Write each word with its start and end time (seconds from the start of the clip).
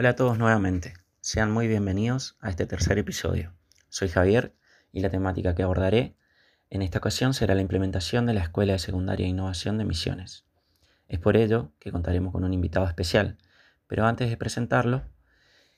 Hola 0.00 0.08
a 0.08 0.16
todos 0.16 0.38
nuevamente, 0.38 0.94
sean 1.20 1.50
muy 1.50 1.68
bienvenidos 1.68 2.38
a 2.40 2.48
este 2.48 2.64
tercer 2.64 2.96
episodio. 2.96 3.52
Soy 3.90 4.08
Javier 4.08 4.54
y 4.92 5.00
la 5.00 5.10
temática 5.10 5.54
que 5.54 5.62
abordaré 5.62 6.16
en 6.70 6.80
esta 6.80 7.00
ocasión 7.00 7.34
será 7.34 7.54
la 7.54 7.60
implementación 7.60 8.24
de 8.24 8.32
la 8.32 8.40
Escuela 8.40 8.72
de 8.72 8.78
Secundaria 8.78 9.26
e 9.26 9.28
Innovación 9.28 9.76
de 9.76 9.84
Misiones. 9.84 10.46
Es 11.06 11.18
por 11.18 11.36
ello 11.36 11.72
que 11.78 11.92
contaremos 11.92 12.32
con 12.32 12.44
un 12.44 12.54
invitado 12.54 12.86
especial, 12.86 13.36
pero 13.88 14.06
antes 14.06 14.30
de 14.30 14.38
presentarlo, 14.38 15.02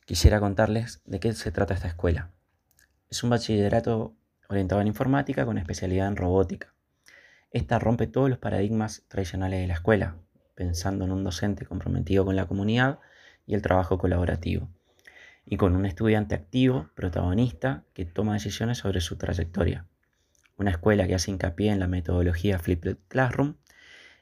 quisiera 0.06 0.38
contarles 0.38 1.02
de 1.04 1.18
qué 1.18 1.32
se 1.32 1.50
trata 1.50 1.74
esta 1.74 1.88
escuela. 1.88 2.30
Es 3.10 3.24
un 3.24 3.30
bachillerato 3.30 4.14
orientado 4.48 4.80
en 4.82 4.86
informática 4.86 5.44
con 5.44 5.58
especialidad 5.58 6.06
en 6.06 6.14
robótica. 6.14 6.72
Esta 7.50 7.80
rompe 7.80 8.06
todos 8.06 8.30
los 8.30 8.38
paradigmas 8.38 9.02
tradicionales 9.08 9.58
de 9.62 9.66
la 9.66 9.74
escuela, 9.74 10.14
pensando 10.54 11.06
en 11.06 11.10
un 11.10 11.24
docente 11.24 11.66
comprometido 11.66 12.24
con 12.24 12.36
la 12.36 12.46
comunidad 12.46 13.00
y 13.46 13.54
el 13.54 13.62
trabajo 13.62 13.98
colaborativo, 13.98 14.68
y 15.44 15.56
con 15.56 15.74
un 15.74 15.86
estudiante 15.86 16.34
activo, 16.34 16.90
protagonista, 16.94 17.84
que 17.94 18.04
toma 18.04 18.34
decisiones 18.34 18.78
sobre 18.78 19.00
su 19.00 19.16
trayectoria. 19.16 19.86
Una 20.56 20.70
escuela 20.70 21.06
que 21.06 21.14
hace 21.14 21.30
hincapié 21.30 21.72
en 21.72 21.80
la 21.80 21.88
metodología 21.88 22.58
Flipped 22.58 22.98
Classroom 23.08 23.56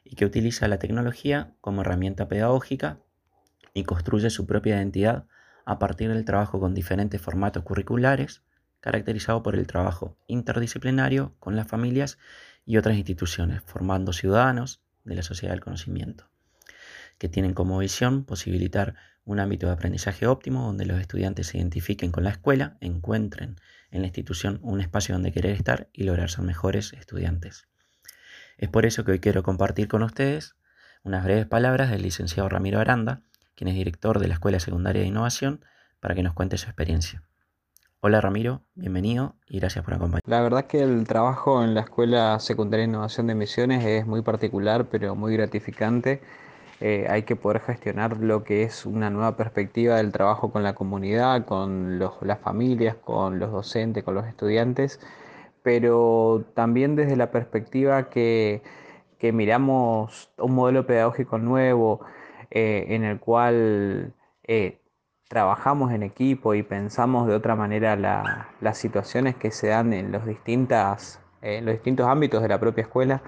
y 0.05 0.17
que 0.17 0.25
utiliza 0.25 0.69
la 0.69 0.79
tecnología 0.79 1.53
como 1.61 1.83
herramienta 1.83 2.29
pedagógica 2.29 3.01
y 3.75 3.85
construye 3.85 4.31
su 4.31 4.47
propia 4.47 4.77
identidad 4.77 5.27
a 5.65 5.79
partir 5.79 6.13
del 6.13 6.25
trabajo 6.25 6.59
con 6.59 6.75
diferentes 6.75 7.21
formatos 7.21 7.63
curriculares, 7.63 8.43
caracterizado 8.81 9.43
por 9.43 9.57
el 9.57 9.67
trabajo 9.67 10.17
interdisciplinario 10.27 11.35
con 11.39 11.55
las 11.55 11.69
familias 11.69 12.19
y 12.65 12.79
otras 12.79 12.97
instituciones, 12.97 13.63
formando 13.67 14.13
ciudadanos 14.13 14.83
de 15.05 15.17
la 15.17 15.23
sociedad 15.23 15.53
del 15.53 15.63
conocimiento 15.63 16.30
que 17.21 17.29
tienen 17.29 17.53
como 17.53 17.79
visión 17.79 18.25
posibilitar 18.25 18.95
un 19.25 19.41
ámbito 19.41 19.67
de 19.67 19.75
aprendizaje 19.75 20.27
óptimo 20.27 20.65
donde 20.65 20.87
los 20.87 20.99
estudiantes 20.99 21.49
se 21.49 21.59
identifiquen 21.59 22.13
con 22.13 22.25
la 22.25 22.31
escuela, 22.31 22.79
encuentren 22.81 23.57
en 23.91 24.01
la 24.01 24.07
institución 24.07 24.59
un 24.63 24.81
espacio 24.81 25.15
donde 25.15 25.31
querer 25.31 25.53
estar 25.53 25.91
y 25.93 26.05
lograr 26.05 26.31
ser 26.31 26.45
mejores 26.45 26.95
estudiantes. 26.95 27.69
Es 28.57 28.71
por 28.71 28.87
eso 28.87 29.05
que 29.05 29.13
hoy 29.13 29.21
quiero 29.21 29.43
compartir 29.43 29.87
con 29.87 30.03
ustedes 30.03 30.57
unas 31.05 31.23
breves 31.23 31.45
palabras 31.45 31.91
del 31.91 32.01
licenciado 32.01 32.49
Ramiro 32.49 32.81
Aranda, 32.81 33.21
quien 33.55 33.69
es 33.69 33.75
director 33.75 34.19
de 34.19 34.27
la 34.27 34.35
Escuela 34.35 34.59
Secundaria 34.59 35.03
de 35.03 35.09
Innovación, 35.09 35.63
para 36.01 36.15
que 36.15 36.23
nos 36.23 36.33
cuente 36.33 36.57
su 36.57 36.69
experiencia. 36.69 37.23
Hola 38.01 38.23
Ramiro, 38.23 38.63
bienvenido 38.75 39.37
y 39.47 39.59
gracias 39.59 39.85
por 39.85 39.93
acompañarnos. 39.93 40.23
La 40.27 40.41
verdad 40.41 40.65
que 40.65 40.83
el 40.83 41.07
trabajo 41.07 41.63
en 41.63 41.75
la 41.75 41.83
Escuela 41.83 42.41
Secundaria 42.41 42.87
de 42.87 42.93
Innovación 42.93 43.27
de 43.27 43.35
Misiones 43.35 43.85
es 43.85 44.07
muy 44.07 44.23
particular, 44.23 44.89
pero 44.89 45.15
muy 45.15 45.35
gratificante 45.35 46.23
eh, 46.81 47.07
hay 47.11 47.25
que 47.25 47.37
poder 47.37 47.61
gestionar 47.61 48.17
lo 48.19 48.43
que 48.43 48.63
es 48.63 48.87
una 48.87 49.11
nueva 49.11 49.37
perspectiva 49.37 49.97
del 49.97 50.13
trabajo 50.13 50.51
con 50.51 50.63
la 50.63 50.75
comunidad, 50.75 51.45
con 51.45 51.99
las 51.99 52.39
familias, 52.41 52.97
con 52.97 53.39
los 53.39 53.53
docentes, 53.53 54.03
con 54.03 54.15
los 54.15 54.27
estudiantes, 54.27 54.99
pero 55.63 56.45
también 56.55 56.97
desde 56.97 57.17
la 57.17 57.31
perspectiva 57.31 58.09
que, 58.09 58.63
miramos 59.21 60.31
un 60.39 60.55
modelo 60.55 60.87
pedagógico 60.87 61.39
nuevo 61.39 62.01
eh, 62.51 62.87
en 62.89 63.05
el 63.05 63.21
cual 63.21 64.15
eh, 64.45 64.81
trabajamos 65.29 65.93
en 65.93 66.03
equipo 66.03 66.55
y 66.55 66.63
pensamos 66.63 67.29
de 67.29 67.35
otra 67.35 67.55
manera 67.57 67.97
las 67.97 68.79
situaciones 68.79 69.37
que 69.37 69.51
se 69.51 69.69
dan 69.69 69.93
en 69.93 70.13
los, 70.13 70.25
distintas, 70.27 71.21
en 71.43 71.67
los 71.67 71.75
distintos 71.75 72.07
ámbitos 72.09 72.43
de 72.43 72.49
la 72.49 72.59
propia 72.59 72.83
escuela 72.83 73.23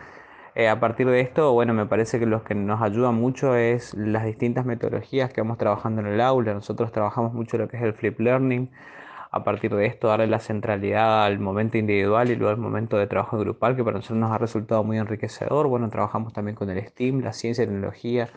eh, 0.54 0.68
a 0.68 0.80
partir 0.80 1.06
de 1.08 1.20
esto, 1.20 1.52
bueno, 1.52 1.72
me 1.72 1.86
parece 1.86 2.18
que 2.18 2.26
lo 2.26 2.44
que 2.44 2.54
nos 2.54 2.82
ayuda 2.82 3.10
mucho 3.10 3.56
es 3.56 3.94
las 3.94 4.24
distintas 4.24 4.66
metodologías 4.66 5.32
que 5.32 5.40
vamos 5.40 5.56
trabajando 5.56 6.02
en 6.02 6.08
el 6.08 6.20
aula. 6.20 6.52
Nosotros 6.52 6.92
trabajamos 6.92 7.32
mucho 7.32 7.56
lo 7.56 7.68
que 7.68 7.78
es 7.78 7.82
el 7.82 7.94
flip 7.94 8.20
learning. 8.20 8.70
A 9.30 9.44
partir 9.44 9.74
de 9.74 9.86
esto, 9.86 10.08
darle 10.08 10.26
la 10.26 10.40
centralidad 10.40 11.24
al 11.24 11.38
momento 11.38 11.78
individual 11.78 12.30
y 12.30 12.36
luego 12.36 12.50
al 12.50 12.58
momento 12.58 12.98
de 12.98 13.06
trabajo 13.06 13.38
grupal, 13.38 13.76
que 13.76 13.82
para 13.82 13.96
nosotros 13.96 14.18
nos 14.18 14.30
ha 14.30 14.36
resultado 14.38 14.84
muy 14.84 14.98
enriquecedor. 14.98 15.68
Bueno, 15.68 15.88
trabajamos 15.88 16.34
también 16.34 16.54
con 16.54 16.68
el 16.68 16.86
STEAM, 16.86 17.20
la 17.20 17.32
ciencia, 17.32 17.64
tecnología, 17.64 18.28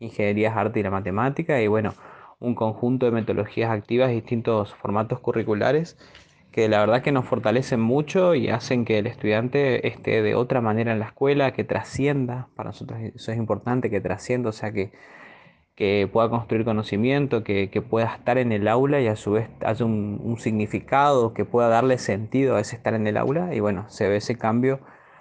ingenierías, 0.00 0.56
arte 0.56 0.80
y 0.80 0.82
la 0.82 0.90
matemática. 0.90 1.60
Y 1.62 1.68
bueno, 1.68 1.94
un 2.40 2.56
conjunto 2.56 3.06
de 3.06 3.12
metodologías 3.12 3.70
activas, 3.70 4.10
distintos 4.10 4.74
formatos 4.74 5.20
curriculares 5.20 5.96
que 6.52 6.68
la 6.68 6.80
verdad 6.80 7.02
que 7.02 7.12
nos 7.12 7.24
fortalecen 7.24 7.80
mucho 7.80 8.34
y 8.34 8.48
hacen 8.50 8.84
que 8.84 8.98
el 8.98 9.06
estudiante 9.06 9.88
esté 9.88 10.22
de 10.22 10.34
otra 10.34 10.60
manera 10.60 10.92
en 10.92 11.00
la 11.00 11.06
escuela, 11.06 11.52
que 11.52 11.64
trascienda, 11.64 12.48
para 12.54 12.68
nosotros 12.70 13.00
eso 13.00 13.32
es 13.32 13.38
importante, 13.38 13.90
que 13.90 14.00
trascienda, 14.02 14.50
o 14.50 14.52
sea, 14.52 14.70
que, 14.72 14.92
que 15.74 16.08
pueda 16.12 16.28
construir 16.28 16.64
conocimiento, 16.64 17.42
que, 17.44 17.68
pueda 17.88 18.14
estar 18.14 18.38
en 18.38 18.52
el 18.52 18.68
aula 18.68 19.00
y 19.00 19.08
a 19.08 19.16
su 19.16 19.32
vez 19.32 19.48
haya 19.64 19.84
un, 19.86 20.36
significado, 20.38 21.32
que 21.34 21.44
pueda 21.46 21.68
darle 21.68 21.98
sentido 21.98 22.56
a 22.56 22.60
ese 22.60 22.76
estar 22.76 22.94
en 22.94 23.06
el 23.06 23.16
aula 23.16 23.54
y 23.54 23.60
bueno, 23.60 23.88
se 23.88 24.08
ve 24.08 24.16
ese 24.16 24.36
cambio 24.36 24.80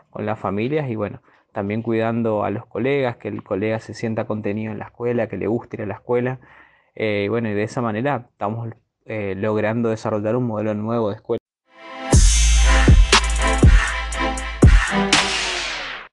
con 0.09 0.25
las 0.25 0.40
familias 0.40 0.90
y 0.90 0.96
bueno, 0.96 1.22
también 1.53 1.81
cuidando 1.81 2.44
a 2.44 2.52
los 2.52 2.66
colegas, 2.66 3.18
que 3.18 3.30
el 3.30 3.44
colega 3.44 3.80
se 3.80 3.94
sienta 3.94 4.25
contenido 4.25 4.72
en 4.74 4.80
la 4.80 4.86
escuela, 4.86 5.28
que 5.28 5.38
le 5.38 5.48
guste 5.48 5.78
ir 5.78 5.84
a 5.84 5.86
la 5.86 5.96
escuela. 5.96 6.40
Eh, 6.96 7.28
bueno, 7.30 7.50
y 7.50 7.53
de 7.53 7.63
esa 7.63 7.81
manera 7.81 8.28
estamos 8.31 8.69
eh, 9.11 9.35
logrando 9.35 9.89
desarrollar 9.89 10.38
un 10.38 10.45
modelo 10.45 10.73
nuevo 10.73 11.09
de 11.09 11.16
escuela. 11.17 11.41